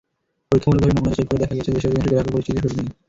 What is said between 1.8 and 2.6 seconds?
অধিকাংশ গ্রাহকের পরিচিতি